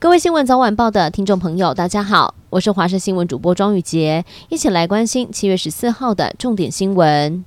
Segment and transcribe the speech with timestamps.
[0.00, 7.44] 各位新闻早晚报的听众朋友，大家好，我是华视新闻主播庄宇杰，一起来关心七月十四号的重点新闻。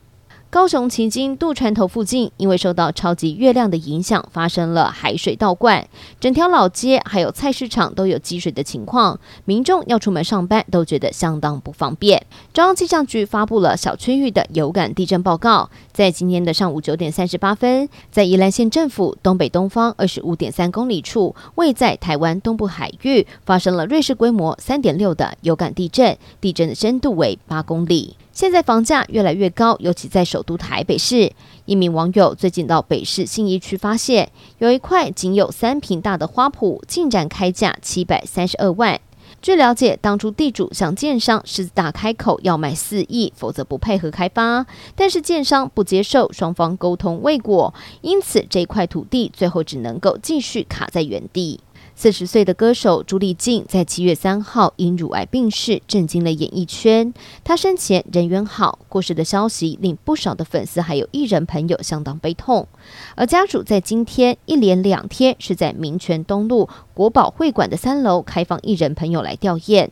[0.51, 5.87] 高雄旗津渡船头附近，因为受到超级月亮的影响，发生了海水倒灌，
[6.19, 12.21] 整条老街还有菜市场都有积水的情况，民众要出门上班都觉得相当不方便。
[12.51, 28.17] 中央气象局发布了小区域的有感地震报告，在今天的上午九点三十八分，在宜兰县政府东北东方二十五点三公里处，位在台湾东部海域，发生了瑞士规模三点六的有感地震，地震的深度为八公里。
[28.33, 31.31] 现在房价越来越高，尤其在首都台北市。
[31.65, 38.99] 一名网友最近到北市信义区，发现有一块仅有三坪大的花圃，竟然开价七百三十二万。
[39.41, 44.65] 据了解，当初地主向建商狮子大开口要卖四亿，否则不配合开发，
[44.95, 51.59] 但是建商不接受，双方沟通未果，因此这块土地最后只能够继续卡在原地。
[52.01, 57.13] 四十岁的歌手朱丽静在七月三号因乳癌病逝，震惊了演艺圈。
[57.43, 62.67] 她生前人缘好，过世的消息令不少的粉丝还有艺人朋友相当悲痛。
[63.13, 69.89] 而家属在今天一连两天是在民权东路国宝会馆的三楼开放艺人朋友来吊唁。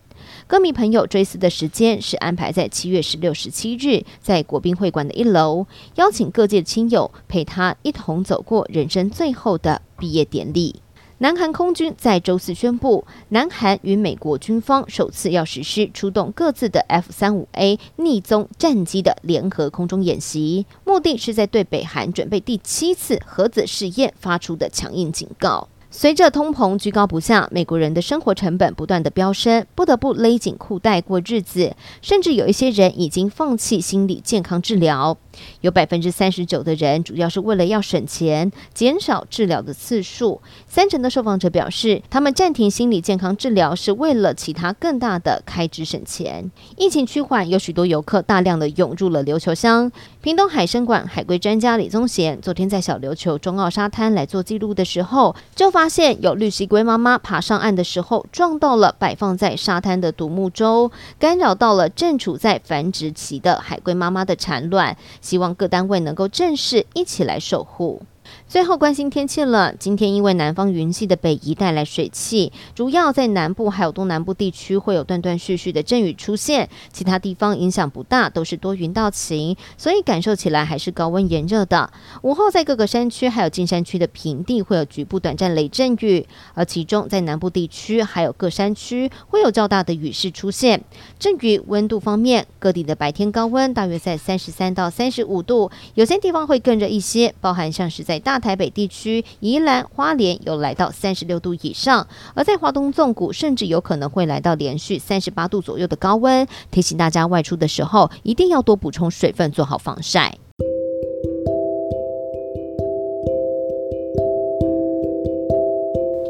[0.48, 10.82] 歌迷朋友追思的时间是安排在七月十六、十七日，在国宾会馆的一楼，邀请各界亲友陪他一同走过人生最后的毕业典礼。
[11.22, 25.68] 南韩空军在周四宣布，南韩与美国军方首次要实施出动各自的 F 三五 A 逆踪战机的联合空中演习，目的是在对北韩准备第七次核子试验发出的强硬警告。
[25.92, 35.18] 随着通膨居高不下，美国人的生活成本不断的飙升，不得不勒紧裤带过日子，甚至有一些人已经放弃心理健康治疗。
[35.62, 40.42] 有百分之三十九的人主要是为了要省钱，减少治疗的次数。
[40.68, 46.52] 三成的受访者表示，他们暂停心理健康治疗是为了其他更大的开支省钱。
[46.78, 49.92] 疫情趋缓，有许多游客大量的涌入了琉球乡。
[50.22, 64.98] 屏东海生馆海龟专家李宗贤昨天在小琉球中澳沙滩来做记录的时候，就发发现有绿蜥龟妈妈爬上岸的时候撞到了摆放在沙滩的独木舟，干扰到了正处在繁殖期的海龟妈妈的产卵。
[65.22, 68.02] 希望各单位能够正式，一起来守护。
[68.48, 69.74] 最后关心天气了。
[69.76, 81.92] 今天因为南方云系的北移带来水汽，主要在南部还有东南部地区会有断断续续的阵雨出现，其他地方影响不大，都是多云到晴，所以感受起来还是高温炎热的。
[82.24, 90.84] 午后在各个山区还有近山区的平地会有局部短暂雷阵雨，而其中在南部地区还有各山区会有较大的雨势出现。
[91.18, 106.48] 阵雨温度方面，各地的白天高温大约在三十三到三十五度，有些地方会更热一些，包含像是在大台北地区、宜兰花莲有来到三十六度以上，而在华东纵谷甚至有可能会来到连续三十八度左右的高温。
[106.70, 110.38] 提醒大家外出的时候一定要多补充水分，做好防晒。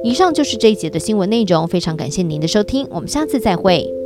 [0.01, 3.98] 以上就是这一节的新闻内容，非常感谢您的收听，我们下次再会。